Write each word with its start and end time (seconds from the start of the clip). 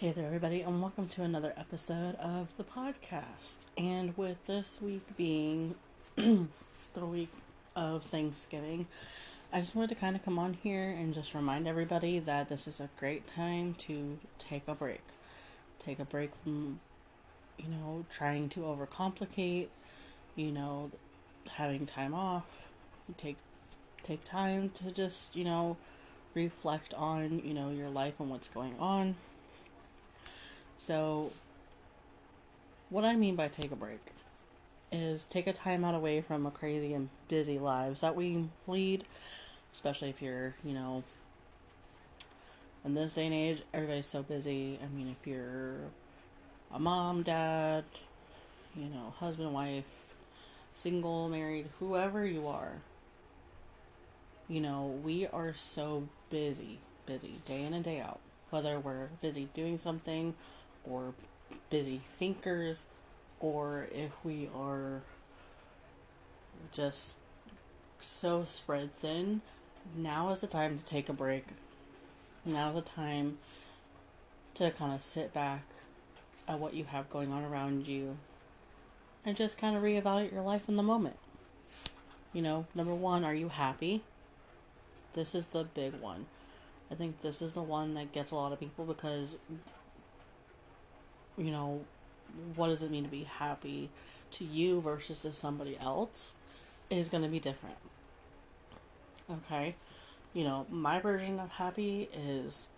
Hey 0.00 0.12
there, 0.12 0.24
everybody, 0.24 0.62
and 0.62 0.80
welcome 0.80 1.08
to 1.08 1.24
another 1.24 1.52
episode 1.58 2.14
of 2.14 2.56
the 2.56 2.64
podcast. 2.64 3.66
And 3.76 4.16
with 4.16 4.42
this 4.46 4.80
week 4.80 5.02
being 5.14 5.74
the 6.16 7.04
week 7.04 7.28
of 7.76 8.04
Thanksgiving, 8.04 8.86
I 9.52 9.60
just 9.60 9.74
wanted 9.74 9.90
to 9.90 9.96
kind 9.96 10.16
of 10.16 10.24
come 10.24 10.38
on 10.38 10.54
here 10.54 10.88
and 10.88 11.12
just 11.12 11.34
remind 11.34 11.68
everybody 11.68 12.18
that 12.18 12.48
this 12.48 12.66
is 12.66 12.80
a 12.80 12.88
great 12.98 13.26
time 13.26 13.74
to 13.80 14.18
take 14.38 14.62
a 14.66 14.74
break. 14.74 15.02
Take 15.78 15.98
a 15.98 16.06
break 16.06 16.30
from, 16.42 16.80
you 17.58 17.68
know, 17.68 18.06
trying 18.08 18.48
to 18.48 18.60
overcomplicate, 18.60 19.68
you 20.34 20.50
know, 20.50 20.92
having 21.46 21.84
time 21.84 22.14
off. 22.14 22.70
Take 23.18 23.36
take 24.02 24.24
time 24.24 24.70
to 24.70 24.92
just, 24.92 25.36
you 25.36 25.44
know, 25.44 25.76
reflect 26.32 26.94
on, 26.94 27.42
you 27.44 27.52
know, 27.52 27.68
your 27.68 27.90
life 27.90 28.18
and 28.18 28.30
what's 28.30 28.48
going 28.48 28.78
on 28.78 29.16
so, 30.80 31.30
what 32.88 33.04
I 33.04 33.14
mean 33.14 33.36
by 33.36 33.48
take 33.48 33.70
a 33.70 33.76
break 33.76 34.00
is 34.90 35.24
take 35.24 35.46
a 35.46 35.52
time 35.52 35.84
out 35.84 35.94
away 35.94 36.22
from 36.22 36.46
a 36.46 36.50
crazy 36.50 36.94
and 36.94 37.10
busy 37.28 37.58
lives 37.58 38.00
that 38.00 38.16
we 38.16 38.48
lead, 38.66 39.04
especially 39.70 40.08
if 40.08 40.22
you're, 40.22 40.54
you 40.64 40.72
know, 40.72 41.04
in 42.82 42.94
this 42.94 43.12
day 43.12 43.26
and 43.26 43.34
age, 43.34 43.62
everybody's 43.74 44.06
so 44.06 44.22
busy. 44.22 44.78
I 44.82 44.86
mean, 44.96 45.14
if 45.20 45.26
you're 45.26 45.74
a 46.72 46.78
mom, 46.78 47.24
dad, 47.24 47.84
you 48.74 48.88
know, 48.88 49.12
husband, 49.18 49.52
wife, 49.52 49.84
single, 50.72 51.28
married, 51.28 51.66
whoever 51.78 52.24
you 52.24 52.46
are, 52.46 52.76
you 54.48 54.62
know, 54.62 54.98
we 55.04 55.26
are 55.26 55.52
so 55.52 56.08
busy, 56.30 56.78
busy, 57.04 57.34
day 57.44 57.64
in 57.64 57.74
and 57.74 57.84
day 57.84 58.00
out. 58.00 58.20
Whether 58.48 58.80
we're 58.80 59.08
busy 59.20 59.50
doing 59.52 59.76
something 59.76 60.34
or 60.88 61.14
busy 61.68 62.00
thinkers 62.10 62.86
or 63.40 63.88
if 63.92 64.12
we 64.22 64.48
are 64.54 65.02
just 66.72 67.16
so 67.98 68.44
spread 68.46 68.94
thin, 68.96 69.40
now 69.96 70.30
is 70.30 70.40
the 70.40 70.46
time 70.46 70.78
to 70.78 70.84
take 70.84 71.08
a 71.08 71.12
break. 71.12 71.44
Now 72.44 72.70
is 72.70 72.74
the 72.76 72.82
time 72.82 73.38
to 74.54 74.70
kind 74.70 74.92
of 74.92 75.02
sit 75.02 75.32
back 75.32 75.62
at 76.46 76.58
what 76.58 76.74
you 76.74 76.84
have 76.84 77.08
going 77.08 77.32
on 77.32 77.44
around 77.44 77.88
you 77.88 78.16
and 79.24 79.36
just 79.36 79.58
kind 79.58 79.76
of 79.76 79.82
reevaluate 79.82 80.32
your 80.32 80.42
life 80.42 80.68
in 80.68 80.76
the 80.76 80.82
moment. 80.82 81.16
You 82.32 82.42
know, 82.42 82.66
number 82.74 82.94
one, 82.94 83.24
are 83.24 83.34
you 83.34 83.48
happy? 83.48 84.02
This 85.14 85.34
is 85.34 85.48
the 85.48 85.64
big 85.64 85.94
one. 85.94 86.26
I 86.90 86.94
think 86.94 87.20
this 87.20 87.42
is 87.42 87.52
the 87.52 87.62
one 87.62 87.94
that 87.94 88.12
gets 88.12 88.30
a 88.30 88.34
lot 88.34 88.52
of 88.52 88.60
people 88.60 88.84
because 88.84 89.36
you 91.40 91.50
know, 91.50 91.80
what 92.54 92.68
does 92.68 92.82
it 92.82 92.90
mean 92.90 93.04
to 93.04 93.10
be 93.10 93.24
happy 93.24 93.88
to 94.32 94.44
you 94.44 94.80
versus 94.80 95.22
to 95.22 95.32
somebody 95.32 95.76
else 95.80 96.34
is 96.90 97.08
going 97.08 97.22
to 97.22 97.28
be 97.28 97.40
different. 97.40 97.76
Okay? 99.30 99.74
You 100.34 100.44
know, 100.44 100.66
my 100.70 101.00
version 101.00 101.40
of 101.40 101.50
happy 101.50 102.08
is 102.12 102.68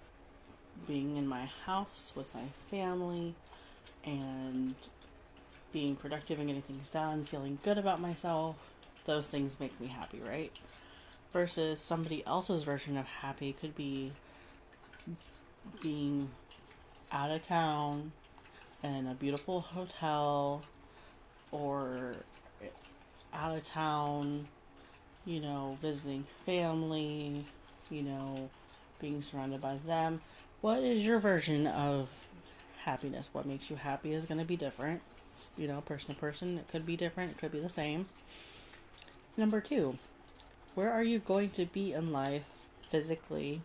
being 0.86 1.16
in 1.16 1.26
my 1.26 1.46
house 1.66 2.12
with 2.14 2.34
my 2.34 2.44
family 2.70 3.34
and 4.04 4.74
being 5.72 5.96
productive 5.96 6.38
and 6.38 6.48
getting 6.48 6.62
things 6.62 6.88
done, 6.90 7.24
feeling 7.24 7.58
good 7.62 7.78
about 7.78 8.00
myself. 8.00 8.56
Those 9.04 9.28
things 9.28 9.58
make 9.58 9.78
me 9.80 9.88
happy, 9.88 10.20
right? 10.26 10.52
Versus 11.32 11.80
somebody 11.80 12.24
else's 12.26 12.62
version 12.62 12.96
of 12.96 13.06
happy 13.06 13.52
could 13.52 13.74
be 13.74 14.12
being 15.82 16.30
out 17.10 17.30
of 17.30 17.42
town, 17.42 18.12
in 18.82 19.06
a 19.06 19.14
beautiful 19.14 19.60
hotel 19.60 20.62
or 21.50 22.14
out 23.32 23.56
of 23.56 23.62
town, 23.62 24.48
you 25.24 25.40
know, 25.40 25.78
visiting 25.80 26.26
family, 26.44 27.44
you 27.90 28.02
know, 28.02 28.50
being 29.00 29.22
surrounded 29.22 29.60
by 29.60 29.76
them. 29.86 30.20
What 30.60 30.82
is 30.82 31.06
your 31.06 31.18
version 31.18 31.66
of 31.66 32.28
happiness? 32.84 33.30
What 33.32 33.46
makes 33.46 33.70
you 33.70 33.76
happy 33.76 34.12
is 34.12 34.26
going 34.26 34.38
to 34.38 34.44
be 34.44 34.56
different. 34.56 35.00
You 35.56 35.66
know, 35.66 35.80
person 35.80 36.14
to 36.14 36.20
person, 36.20 36.58
it 36.58 36.68
could 36.68 36.84
be 36.84 36.96
different, 36.96 37.32
it 37.32 37.38
could 37.38 37.52
be 37.52 37.60
the 37.60 37.68
same. 37.68 38.06
Number 39.36 39.60
two, 39.60 39.96
where 40.74 40.92
are 40.92 41.02
you 41.02 41.18
going 41.18 41.50
to 41.50 41.64
be 41.64 41.92
in 41.92 42.12
life 42.12 42.48
physically 42.90 43.62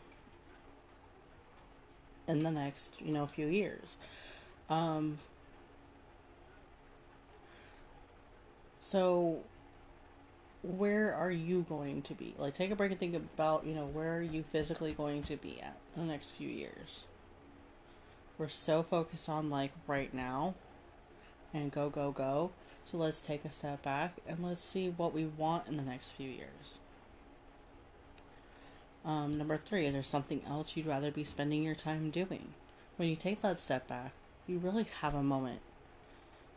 in 2.28 2.44
the 2.44 2.52
next, 2.52 2.94
you 3.02 3.12
know, 3.12 3.28
few 3.28 3.48
years? 3.48 3.98
Um, 4.70 5.20
so, 8.82 9.40
where 10.64 11.14
are 11.14 11.32
you 11.32 11.66
going 11.70 12.02
to 12.04 12.14
be? 12.14 12.36
Like, 12.38 12.54
take 12.54 12.72
a 12.72 12.76
break 12.76 12.92
and 12.92 13.00
think 13.00 13.16
about, 13.16 13.66
you 13.66 13.74
know, 13.74 13.86
where 13.86 14.18
are 14.18 14.22
you 14.22 14.44
physically 14.44 14.94
going 14.94 15.24
to 15.24 15.38
be 15.38 15.60
at 15.62 15.78
in 15.96 16.06
the 16.06 16.12
next 16.12 16.32
few 16.32 16.50
years? 16.50 17.06
We're 18.38 18.50
so 18.50 18.84
focused 18.84 19.30
on, 19.30 19.50
like, 19.50 19.72
right 19.88 20.14
now 20.14 20.56
and 21.54 21.72
go, 21.72 21.90
go, 21.90 22.12
go. 22.12 22.52
So, 22.86 22.98
let's 22.98 23.22
take 23.22 23.46
a 23.46 23.52
step 23.52 23.84
back 23.84 24.18
and 24.28 24.44
let's 24.44 24.62
see 24.62 24.90
what 24.90 25.14
we 25.14 25.26
want 25.26 25.68
in 25.68 25.78
the 25.78 25.84
next 25.84 26.12
few 26.12 26.30
years. 26.30 26.80
Um, 29.06 29.38
number 29.38 29.56
three, 29.58 29.86
is 29.86 29.94
there 29.94 30.04
something 30.04 30.42
else 30.46 30.76
you'd 30.76 30.86
rather 30.86 31.12
be 31.12 31.24
spending 31.24 31.64
your 31.64 31.76
time 31.76 32.10
doing? 32.10 32.50
When 32.98 33.08
you 33.08 33.16
take 33.16 33.42
that 33.42 33.58
step 33.58 33.88
back, 33.88 34.12
you 34.48 34.58
really 34.58 34.88
have 35.02 35.14
a 35.14 35.24
moment 35.24 35.60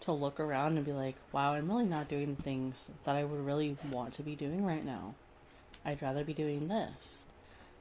to 0.01 0.12
look 0.12 0.41
around 0.41 0.77
and 0.77 0.87
be 0.87 0.93
like, 0.93 1.17
wow, 1.33 1.53
I'm 1.53 1.69
really 1.69 1.84
not 1.84 2.09
doing 2.09 2.34
the 2.34 2.43
things 2.43 2.89
that 3.05 3.17
I 3.17 3.25
would 3.25 3.45
really 3.45 3.77
want 3.91 4.15
to 4.15 4.23
be 4.23 4.34
doing 4.34 4.65
right 4.65 4.84
now. 4.84 5.15
I'd 5.84 6.03
rather 6.03 6.25
be 6.25 6.33
doing 6.33 6.69
this. 6.69 7.25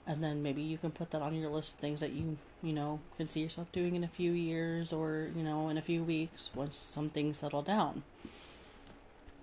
And 0.05 0.23
then 0.23 0.41
maybe 0.41 0.61
you 0.61 0.77
can 0.77 0.91
put 0.91 1.11
that 1.11 1.21
on 1.21 1.35
your 1.35 1.49
list 1.49 1.75
of 1.75 1.79
things 1.79 1.99
that 1.99 2.11
you, 2.11 2.37
you 2.63 2.73
know, 2.73 2.99
can 3.17 3.27
see 3.27 3.41
yourself 3.41 3.71
doing 3.71 3.95
in 3.95 4.03
a 4.03 4.07
few 4.07 4.31
years 4.31 4.91
or, 4.91 5.27
you 5.35 5.43
know, 5.43 5.69
in 5.69 5.77
a 5.77 5.81
few 5.81 6.03
weeks 6.03 6.49
once 6.55 6.77
some 6.77 7.09
things 7.09 7.37
settle 7.37 7.61
down. 7.61 8.03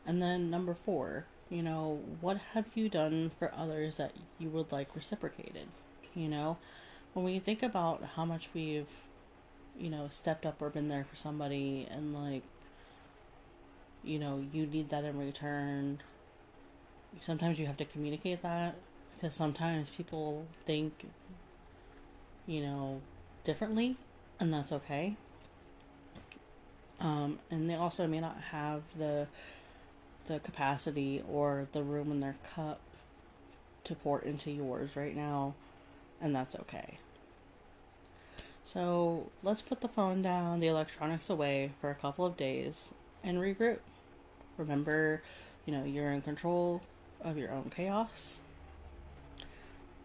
And 0.06 0.20
then 0.20 0.50
number 0.50 0.74
four, 0.74 1.24
you 1.48 1.62
know, 1.62 2.00
what 2.20 2.38
have 2.52 2.66
you 2.74 2.88
done 2.88 3.30
for 3.38 3.52
others 3.56 3.96
that 3.98 4.12
you 4.38 4.48
would 4.48 4.72
like 4.72 4.94
reciprocated? 4.94 5.68
You 6.14 6.28
know, 6.28 6.56
when 7.14 7.24
we 7.24 7.38
think 7.38 7.62
about 7.62 8.02
how 8.16 8.24
much 8.24 8.48
we've 8.52 9.05
you 9.78 9.90
know, 9.90 10.06
stepped 10.08 10.46
up 10.46 10.60
or 10.60 10.70
been 10.70 10.86
there 10.86 11.04
for 11.04 11.16
somebody 11.16 11.86
and 11.90 12.14
like 12.14 12.42
you 14.04 14.18
know, 14.20 14.44
you 14.52 14.66
need 14.66 14.88
that 14.90 15.04
in 15.04 15.18
return. 15.18 15.98
Sometimes 17.20 17.58
you 17.58 17.66
have 17.66 17.76
to 17.78 17.84
communicate 17.84 18.42
that 18.42 18.76
because 19.14 19.34
sometimes 19.34 19.90
people 19.90 20.46
think 20.64 21.06
you 22.46 22.60
know, 22.60 23.00
differently 23.44 23.96
and 24.38 24.52
that's 24.52 24.72
okay. 24.72 25.16
Um, 27.00 27.38
and 27.50 27.68
they 27.68 27.74
also 27.74 28.06
may 28.06 28.20
not 28.20 28.40
have 28.50 28.82
the 28.96 29.26
the 30.26 30.40
capacity 30.40 31.22
or 31.30 31.68
the 31.72 31.82
room 31.82 32.10
in 32.10 32.20
their 32.20 32.36
cup 32.54 32.80
to 33.84 33.94
pour 33.94 34.20
into 34.20 34.50
yours 34.50 34.96
right 34.96 35.14
now, 35.14 35.54
and 36.20 36.34
that's 36.34 36.56
okay. 36.56 36.98
So 38.66 39.30
let's 39.44 39.62
put 39.62 39.80
the 39.80 39.86
phone 39.86 40.22
down, 40.22 40.58
the 40.58 40.66
electronics 40.66 41.30
away 41.30 41.70
for 41.80 41.88
a 41.88 41.94
couple 41.94 42.26
of 42.26 42.36
days 42.36 42.90
and 43.22 43.38
regroup. 43.38 43.78
Remember, 44.56 45.22
you 45.64 45.72
know, 45.72 45.84
you're 45.84 46.10
in 46.10 46.20
control 46.20 46.82
of 47.20 47.38
your 47.38 47.52
own 47.52 47.70
chaos. 47.70 48.40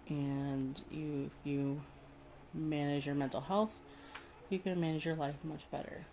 And 0.07 0.79
you 0.91 1.31
if 1.31 1.43
you 1.43 1.81
manage 2.53 3.07
your 3.07 3.15
mental 3.15 3.41
health, 3.41 3.81
you 4.51 4.59
can 4.59 4.79
manage 4.79 5.07
your 5.07 5.15
life 5.15 5.37
much 5.43 5.61
better. 5.71 6.05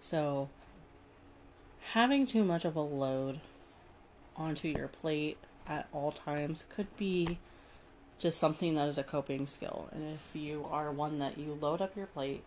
So 0.00 0.48
having 1.92 2.26
too 2.26 2.42
much 2.42 2.64
of 2.64 2.74
a 2.74 2.80
load 2.80 3.38
onto 4.36 4.66
your 4.66 4.88
plate 4.88 5.38
at 5.68 5.86
all 5.92 6.10
times 6.10 6.64
could 6.68 6.88
be 6.96 7.38
just 8.18 8.38
something 8.38 8.74
that 8.74 8.88
is 8.88 8.98
a 8.98 9.02
coping 9.02 9.46
skill. 9.46 9.88
And 9.92 10.14
if 10.14 10.34
you 10.34 10.66
are 10.70 10.90
one 10.90 11.18
that 11.18 11.38
you 11.38 11.56
load 11.60 11.82
up 11.82 11.96
your 11.96 12.06
plate 12.06 12.42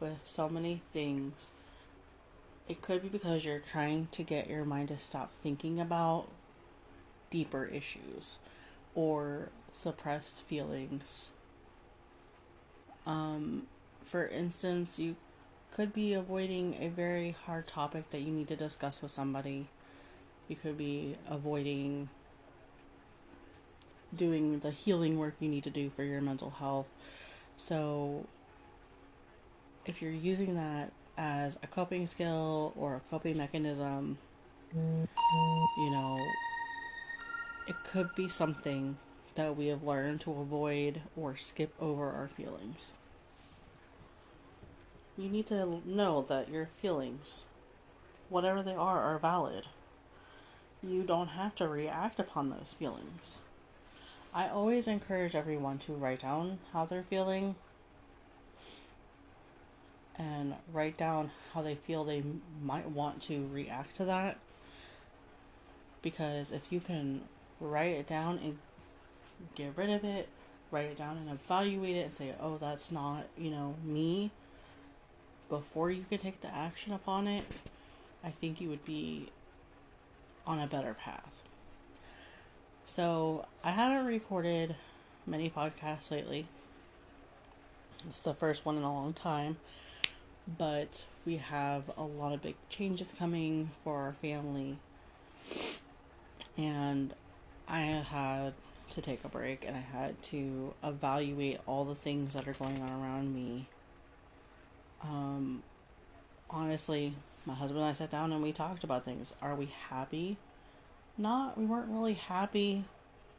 with 0.00 0.20
so 0.24 0.48
many 0.48 0.82
things, 0.92 1.50
it 2.68 2.82
could 2.82 3.02
be 3.02 3.08
because 3.08 3.44
you're 3.44 3.58
trying 3.58 4.08
to 4.12 4.22
get 4.22 4.48
your 4.48 4.64
mind 4.64 4.88
to 4.88 4.98
stop 4.98 5.32
thinking 5.32 5.78
about 5.80 6.26
deeper 7.30 7.64
issues 7.64 8.38
or 8.94 9.48
suppressed 9.72 10.42
feelings. 10.42 11.30
Um, 13.06 13.66
for 14.02 14.26
instance, 14.26 14.98
you 14.98 15.16
could 15.72 15.92
be 15.92 16.12
avoiding 16.12 16.76
a 16.80 16.88
very 16.88 17.34
hard 17.46 17.66
topic 17.66 18.10
that 18.10 18.20
you 18.20 18.32
need 18.32 18.48
to 18.48 18.56
discuss 18.56 19.00
with 19.00 19.10
somebody. 19.10 19.68
You 20.48 20.56
could 20.56 20.76
be 20.76 21.16
avoiding 21.28 22.10
doing 24.14 24.60
the 24.60 24.70
healing 24.70 25.18
work 25.18 25.34
you 25.40 25.48
need 25.48 25.64
to 25.64 25.70
do 25.70 25.90
for 25.90 26.04
your 26.04 26.20
mental 26.20 26.50
health. 26.50 26.86
So, 27.56 28.26
if 29.86 30.02
you're 30.02 30.10
using 30.10 30.54
that 30.54 30.92
as 31.16 31.58
a 31.62 31.66
coping 31.66 32.06
skill 32.06 32.72
or 32.76 32.96
a 32.96 33.00
coping 33.10 33.38
mechanism, 33.38 34.18
you 34.74 35.90
know, 35.90 36.18
it 37.66 37.76
could 37.84 38.08
be 38.16 38.28
something 38.28 38.96
that 39.34 39.56
we 39.56 39.68
have 39.68 39.82
learned 39.82 40.20
to 40.22 40.32
avoid 40.32 41.02
or 41.16 41.36
skip 41.36 41.74
over 41.80 42.10
our 42.10 42.28
feelings. 42.28 42.92
You 45.16 45.28
need 45.28 45.46
to 45.46 45.80
know 45.84 46.22
that 46.28 46.48
your 46.48 46.68
feelings, 46.80 47.44
whatever 48.28 48.62
they 48.62 48.74
are, 48.74 49.00
are 49.00 49.18
valid. 49.18 49.66
You 50.82 51.02
don't 51.02 51.28
have 51.28 51.54
to 51.56 51.68
react 51.68 52.18
upon 52.18 52.50
those 52.50 52.74
feelings. 52.78 53.38
I 54.34 54.48
always 54.48 54.86
encourage 54.86 55.34
everyone 55.34 55.78
to 55.80 55.92
write 55.92 56.20
down 56.20 56.58
how 56.72 56.86
they're 56.86 57.02
feeling 57.02 57.54
and 60.16 60.54
write 60.72 60.96
down 60.96 61.30
how 61.52 61.60
they 61.60 61.74
feel 61.74 62.04
they 62.04 62.22
might 62.62 62.90
want 62.90 63.20
to 63.22 63.46
react 63.52 63.96
to 63.96 64.04
that. 64.06 64.38
Because 66.00 66.50
if 66.50 66.72
you 66.72 66.80
can 66.80 67.22
write 67.60 67.94
it 67.94 68.06
down 68.06 68.38
and 68.42 68.58
get 69.54 69.72
rid 69.76 69.90
of 69.90 70.02
it, 70.02 70.28
write 70.70 70.86
it 70.86 70.96
down 70.96 71.18
and 71.18 71.28
evaluate 71.28 71.96
it 71.96 72.04
and 72.06 72.14
say, 72.14 72.34
oh, 72.40 72.56
that's 72.56 72.90
not, 72.90 73.26
you 73.36 73.50
know, 73.50 73.74
me, 73.84 74.30
before 75.50 75.90
you 75.90 76.04
can 76.08 76.18
take 76.18 76.40
the 76.40 76.52
action 76.52 76.94
upon 76.94 77.28
it, 77.28 77.44
I 78.24 78.30
think 78.30 78.60
you 78.60 78.70
would 78.70 78.84
be 78.84 79.28
on 80.46 80.58
a 80.58 80.66
better 80.66 80.94
path. 80.94 81.41
So, 82.94 83.46
I 83.64 83.70
haven't 83.70 84.04
recorded 84.04 84.76
many 85.26 85.48
podcasts 85.48 86.10
lately. 86.10 86.44
It's 88.06 88.20
the 88.20 88.34
first 88.34 88.66
one 88.66 88.76
in 88.76 88.82
a 88.82 88.92
long 88.92 89.14
time, 89.14 89.56
but 90.58 91.06
we 91.24 91.38
have 91.38 91.90
a 91.96 92.02
lot 92.02 92.34
of 92.34 92.42
big 92.42 92.56
changes 92.68 93.14
coming 93.18 93.70
for 93.82 93.96
our 93.96 94.12
family. 94.12 94.76
And 96.58 97.14
I 97.66 97.80
had 97.80 98.52
to 98.90 99.00
take 99.00 99.24
a 99.24 99.28
break 99.28 99.64
and 99.66 99.74
I 99.74 99.80
had 99.80 100.22
to 100.24 100.74
evaluate 100.84 101.60
all 101.66 101.86
the 101.86 101.94
things 101.94 102.34
that 102.34 102.46
are 102.46 102.52
going 102.52 102.78
on 102.82 102.90
around 102.90 103.34
me. 103.34 103.68
Um, 105.02 105.62
honestly, 106.50 107.14
my 107.46 107.54
husband 107.54 107.80
and 107.80 107.88
I 107.88 107.94
sat 107.94 108.10
down 108.10 108.32
and 108.32 108.42
we 108.42 108.52
talked 108.52 108.84
about 108.84 109.02
things. 109.02 109.32
Are 109.40 109.54
we 109.54 109.70
happy? 109.88 110.36
Not, 111.18 111.58
we 111.58 111.64
weren't 111.64 111.90
really 111.90 112.14
happy, 112.14 112.84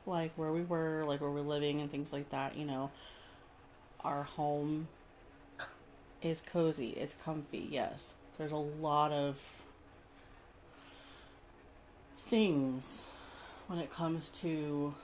like 0.05 0.31
where 0.35 0.51
we 0.51 0.61
were, 0.61 1.03
like 1.05 1.21
where 1.21 1.31
we're 1.31 1.41
living 1.41 1.81
and 1.81 1.89
things 1.89 2.13
like 2.13 2.29
that. 2.29 2.55
You 2.55 2.65
know, 2.65 2.91
our 4.01 4.23
home 4.23 4.87
is 6.21 6.41
cozy, 6.41 6.89
it's 6.89 7.15
comfy, 7.23 7.67
yes. 7.69 8.13
There's 8.37 8.51
a 8.51 8.55
lot 8.55 9.11
of 9.11 9.37
things 12.25 13.07
when 13.67 13.79
it 13.79 13.91
comes 13.91 14.29
to 14.29 14.95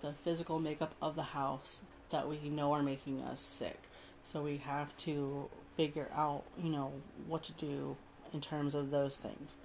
the 0.00 0.12
physical 0.12 0.58
makeup 0.58 0.94
of 1.00 1.16
the 1.16 1.22
house 1.22 1.80
that 2.10 2.28
we 2.28 2.48
know 2.48 2.72
are 2.72 2.82
making 2.82 3.22
us 3.22 3.40
sick. 3.40 3.82
So 4.22 4.42
we 4.42 4.58
have 4.58 4.96
to 4.98 5.48
figure 5.76 6.08
out, 6.14 6.44
you 6.62 6.70
know, 6.70 6.92
what 7.26 7.42
to 7.44 7.52
do 7.52 7.96
in 8.32 8.40
terms 8.40 8.74
of 8.74 8.90
those 8.90 9.16
things. 9.16 9.56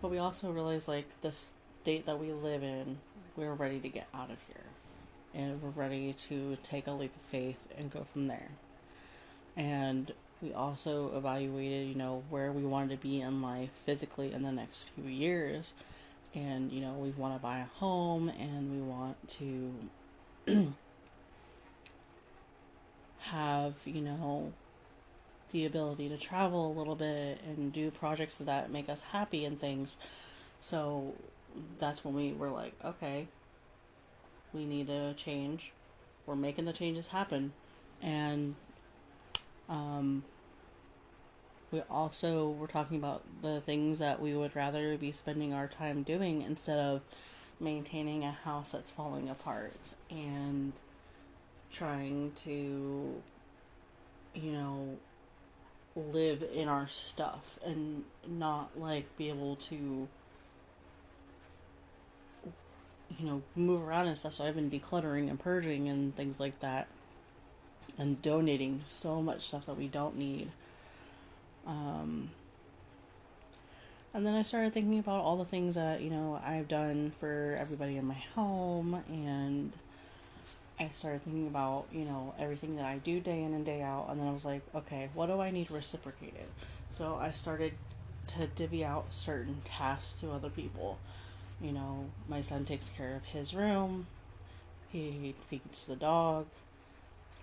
But 0.00 0.10
we 0.10 0.18
also 0.18 0.50
realize 0.50 0.88
like 0.88 1.20
the 1.20 1.32
state 1.82 2.06
that 2.06 2.18
we 2.18 2.32
live 2.32 2.62
in, 2.62 2.98
we're 3.36 3.54
ready 3.54 3.80
to 3.80 3.88
get 3.88 4.08
out 4.14 4.30
of 4.30 4.36
here. 4.46 4.64
And 5.34 5.62
we're 5.62 5.70
ready 5.70 6.12
to 6.12 6.56
take 6.62 6.86
a 6.86 6.92
leap 6.92 7.14
of 7.14 7.22
faith 7.22 7.68
and 7.78 7.90
go 7.90 8.04
from 8.12 8.26
there. 8.26 8.50
And 9.56 10.12
we 10.42 10.52
also 10.52 11.16
evaluated, 11.16 11.88
you 11.88 11.94
know, 11.94 12.24
where 12.30 12.50
we 12.50 12.62
wanted 12.62 12.90
to 12.90 12.96
be 12.96 13.20
in 13.20 13.42
life 13.42 13.70
physically 13.84 14.32
in 14.32 14.42
the 14.42 14.52
next 14.52 14.86
few 14.94 15.04
years 15.04 15.72
and 16.34 16.70
you 16.72 16.80
know 16.80 16.92
we 16.92 17.10
want 17.10 17.34
to 17.34 17.40
buy 17.40 17.58
a 17.58 17.78
home 17.78 18.28
and 18.28 18.70
we 18.70 18.80
want 18.80 19.16
to 19.28 19.74
have 23.18 23.74
you 23.84 24.00
know 24.00 24.52
the 25.52 25.66
ability 25.66 26.08
to 26.08 26.16
travel 26.16 26.70
a 26.70 26.74
little 26.78 26.94
bit 26.94 27.40
and 27.44 27.72
do 27.72 27.90
projects 27.90 28.38
that 28.38 28.70
make 28.70 28.88
us 28.88 29.00
happy 29.12 29.44
and 29.44 29.60
things 29.60 29.96
so 30.60 31.14
that's 31.78 32.04
when 32.04 32.14
we 32.14 32.32
were 32.32 32.50
like 32.50 32.74
okay 32.84 33.26
we 34.52 34.66
need 34.66 34.88
to 34.88 35.14
change. 35.14 35.72
We're 36.26 36.36
making 36.36 36.64
the 36.64 36.72
changes 36.72 37.08
happen. 37.08 37.52
And 38.02 38.54
um 39.68 40.24
we 41.70 41.80
also 41.82 42.50
were 42.50 42.66
talking 42.66 42.96
about 42.96 43.22
the 43.42 43.60
things 43.60 44.00
that 44.00 44.20
we 44.20 44.34
would 44.34 44.56
rather 44.56 44.96
be 44.96 45.12
spending 45.12 45.54
our 45.54 45.68
time 45.68 46.02
doing 46.02 46.42
instead 46.42 46.80
of 46.80 47.02
maintaining 47.60 48.24
a 48.24 48.32
house 48.32 48.72
that's 48.72 48.90
falling 48.90 49.28
apart 49.28 49.92
and 50.10 50.72
trying 51.70 52.32
to 52.34 53.22
you 54.34 54.50
know 54.50 54.96
live 55.94 56.42
in 56.52 56.66
our 56.66 56.88
stuff 56.88 57.56
and 57.64 58.02
not 58.26 58.76
like 58.76 59.16
be 59.16 59.28
able 59.28 59.54
to 59.54 60.08
you 63.18 63.26
know 63.26 63.42
move 63.56 63.82
around 63.86 64.06
and 64.06 64.16
stuff 64.16 64.34
so 64.34 64.44
i've 64.44 64.54
been 64.54 64.70
decluttering 64.70 65.28
and 65.28 65.38
purging 65.38 65.88
and 65.88 66.14
things 66.16 66.38
like 66.38 66.58
that 66.60 66.86
and 67.98 68.22
donating 68.22 68.80
so 68.84 69.20
much 69.20 69.40
stuff 69.42 69.66
that 69.66 69.76
we 69.76 69.88
don't 69.88 70.16
need 70.16 70.48
um, 71.66 72.30
and 74.12 74.26
then 74.26 74.34
I 74.34 74.42
started 74.42 74.72
thinking 74.72 74.98
about 74.98 75.22
all 75.22 75.36
the 75.36 75.44
things 75.44 75.76
that, 75.76 76.00
you 76.00 76.10
know, 76.10 76.40
I've 76.44 76.66
done 76.66 77.12
for 77.12 77.56
everybody 77.60 77.96
in 77.96 78.04
my 78.04 78.18
home. 78.34 79.02
And 79.08 79.72
I 80.80 80.88
started 80.92 81.22
thinking 81.22 81.46
about, 81.46 81.86
you 81.92 82.04
know, 82.04 82.34
everything 82.38 82.76
that 82.76 82.86
I 82.86 82.98
do 82.98 83.20
day 83.20 83.42
in 83.42 83.54
and 83.54 83.64
day 83.64 83.82
out. 83.82 84.08
And 84.10 84.20
then 84.20 84.26
I 84.26 84.32
was 84.32 84.44
like, 84.44 84.62
okay, 84.74 85.10
what 85.14 85.26
do 85.26 85.40
I 85.40 85.52
need 85.52 85.70
reciprocated? 85.70 86.48
So 86.90 87.18
I 87.20 87.30
started 87.30 87.74
to 88.28 88.48
divvy 88.48 88.84
out 88.84 89.06
certain 89.14 89.60
tasks 89.64 90.20
to 90.20 90.32
other 90.32 90.50
people. 90.50 90.98
You 91.60 91.72
know, 91.72 92.06
my 92.28 92.40
son 92.40 92.64
takes 92.64 92.88
care 92.88 93.14
of 93.14 93.24
his 93.24 93.54
room, 93.54 94.06
he 94.88 95.34
feeds 95.48 95.86
the 95.86 95.96
dog, 95.96 96.46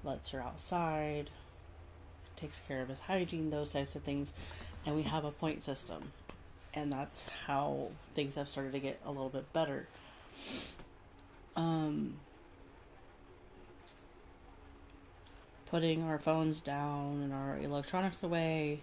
lets 0.03 0.31
her 0.31 0.41
outside, 0.41 1.29
takes 2.35 2.61
care 2.67 2.81
of 2.81 2.89
his 2.89 2.99
hygiene, 2.99 3.49
those 3.49 3.69
types 3.69 3.95
of 3.95 4.03
things, 4.03 4.33
and 4.85 4.95
we 4.95 5.03
have 5.03 5.23
a 5.23 5.31
point 5.31 5.63
system. 5.63 6.11
And 6.73 6.91
that's 6.91 7.27
how 7.45 7.89
things 8.15 8.35
have 8.35 8.49
started 8.49 8.71
to 8.73 8.79
get 8.79 8.99
a 9.05 9.09
little 9.09 9.29
bit 9.29 9.51
better. 9.53 9.87
Um, 11.55 12.15
putting 15.69 16.03
our 16.03 16.19
phones 16.19 16.61
down 16.61 17.21
and 17.23 17.33
our 17.33 17.57
electronics 17.57 18.23
away 18.23 18.81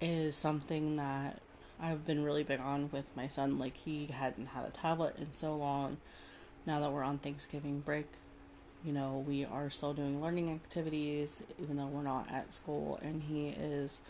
is 0.00 0.36
something 0.36 0.96
that 0.96 1.40
I've 1.80 2.04
been 2.04 2.24
really 2.24 2.42
big 2.42 2.60
on 2.60 2.90
with 2.90 3.14
my 3.16 3.28
son. 3.28 3.58
Like, 3.58 3.76
he 3.76 4.06
hadn't 4.06 4.46
had 4.46 4.64
a 4.64 4.70
tablet 4.70 5.16
in 5.18 5.32
so 5.32 5.54
long. 5.54 5.98
Now 6.64 6.80
that 6.80 6.90
we're 6.90 7.02
on 7.02 7.18
Thanksgiving 7.18 7.80
break, 7.80 8.06
you 8.84 8.92
know, 8.92 9.24
we 9.26 9.44
are 9.44 9.70
still 9.70 9.92
doing 9.92 10.20
learning 10.20 10.50
activities, 10.50 11.42
even 11.62 11.76
though 11.76 11.86
we're 11.86 12.02
not 12.02 12.30
at 12.30 12.52
school. 12.52 12.98
And 13.02 13.22
he 13.22 13.48
is, 13.48 14.00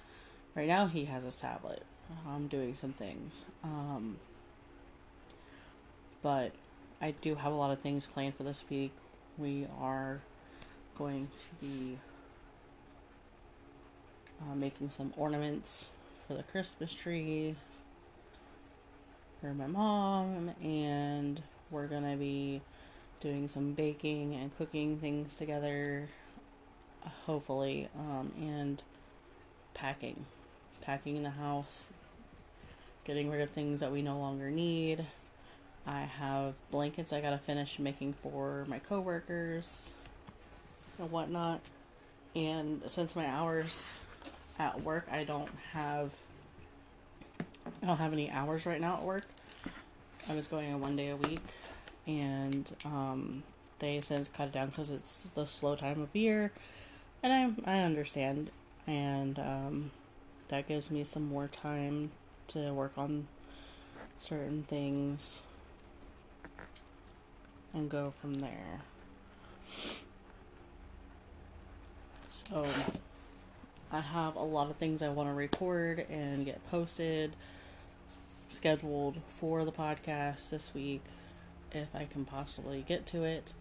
right 0.54 0.68
now, 0.68 0.86
he 0.86 1.06
has 1.06 1.22
his 1.22 1.38
tablet. 1.38 1.82
I'm 2.26 2.46
doing 2.46 2.74
some 2.74 2.92
things. 2.92 3.46
Um, 3.64 4.18
but 6.22 6.52
I 7.00 7.10
do 7.10 7.34
have 7.34 7.52
a 7.52 7.56
lot 7.56 7.70
of 7.70 7.80
things 7.80 8.06
planned 8.06 8.36
for 8.36 8.42
this 8.42 8.64
week. 8.70 8.92
We 9.36 9.66
are 9.80 10.20
going 10.94 11.28
to 11.36 11.66
be 11.66 11.98
uh, 14.40 14.54
making 14.54 14.90
some 14.90 15.12
ornaments 15.16 15.90
for 16.26 16.34
the 16.34 16.42
Christmas 16.42 16.92
tree 16.92 17.54
for 19.40 19.54
my 19.54 19.66
mom, 19.66 20.50
and 20.62 21.42
we're 21.70 21.86
gonna 21.86 22.16
be 22.16 22.60
doing 23.20 23.46
some 23.48 23.72
baking 23.72 24.34
and 24.34 24.56
cooking 24.58 24.98
things 24.98 25.36
together, 25.36 26.08
hopefully, 27.26 27.88
um, 27.96 28.32
and 28.38 28.82
packing. 29.74 30.26
Packing 30.80 31.16
in 31.16 31.22
the 31.22 31.30
house, 31.30 31.88
getting 33.04 33.30
rid 33.30 33.40
of 33.40 33.50
things 33.50 33.80
that 33.80 33.92
we 33.92 34.02
no 34.02 34.18
longer 34.18 34.50
need. 34.50 35.04
I 35.86 36.00
have 36.02 36.54
blankets 36.70 37.12
I 37.12 37.20
gotta 37.20 37.38
finish 37.38 37.78
making 37.78 38.14
for 38.14 38.64
my 38.68 38.78
coworkers 38.78 39.94
and 40.98 41.10
whatnot. 41.10 41.60
And 42.34 42.82
since 42.86 43.14
my 43.16 43.26
hours 43.26 43.90
at 44.58 44.82
work, 44.82 45.06
I 45.10 45.24
don't 45.24 45.50
have 45.72 46.10
I 47.82 47.86
don't 47.86 47.98
have 47.98 48.12
any 48.12 48.30
hours 48.30 48.66
right 48.66 48.80
now 48.80 48.96
at 48.96 49.02
work. 49.02 49.26
I 50.28 50.34
was 50.34 50.46
going 50.46 50.72
a 50.72 50.78
one 50.78 50.96
day 50.96 51.10
a 51.10 51.16
week, 51.16 51.42
and 52.06 52.70
um, 52.84 53.42
they 53.78 54.00
since 54.00 54.28
cut 54.28 54.48
it 54.48 54.52
down 54.52 54.68
because 54.68 54.90
it's 54.90 55.28
the 55.34 55.46
slow 55.46 55.76
time 55.76 56.00
of 56.00 56.14
year, 56.14 56.52
and 57.22 57.32
I 57.66 57.78
I 57.78 57.80
understand, 57.80 58.50
and 58.86 59.38
um, 59.38 59.90
that 60.48 60.66
gives 60.68 60.90
me 60.90 61.04
some 61.04 61.28
more 61.28 61.48
time 61.48 62.10
to 62.48 62.72
work 62.72 62.92
on 62.96 63.26
certain 64.18 64.64
things 64.64 65.40
and 67.74 67.90
go 67.90 68.12
from 68.20 68.34
there. 68.34 68.80
So 72.30 72.66
I 73.92 74.00
have 74.00 74.34
a 74.34 74.42
lot 74.42 74.68
of 74.68 74.76
things 74.76 75.00
I 75.00 75.08
want 75.08 75.28
to 75.28 75.34
record 75.34 76.06
and 76.10 76.44
get 76.44 76.64
posted 76.70 77.36
scheduled 78.48 79.18
for 79.26 79.64
the 79.64 79.72
podcast 79.72 80.50
this 80.50 80.74
week 80.74 81.02
if 81.72 81.94
I 81.94 82.04
can 82.04 82.24
possibly 82.24 82.84
get 82.86 83.06
to 83.06 83.24
it 83.24 83.54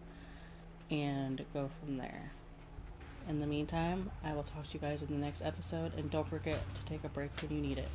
and 0.90 1.44
go 1.52 1.68
from 1.80 1.98
there. 1.98 2.32
In 3.28 3.40
the 3.40 3.46
meantime, 3.46 4.10
I 4.24 4.32
will 4.32 4.44
talk 4.44 4.68
to 4.68 4.74
you 4.74 4.80
guys 4.80 5.02
in 5.02 5.08
the 5.08 5.14
next 5.14 5.42
episode 5.42 5.94
and 5.94 6.10
don't 6.10 6.28
forget 6.28 6.58
to 6.74 6.84
take 6.84 7.04
a 7.04 7.08
break 7.08 7.30
when 7.42 7.50
you 7.50 7.60
need 7.60 7.78
it. 7.78 7.88